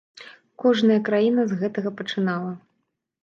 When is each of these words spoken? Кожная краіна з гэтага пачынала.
Кожная 0.63 0.95
краіна 1.09 1.45
з 1.51 1.59
гэтага 1.61 1.89
пачынала. 2.01 2.51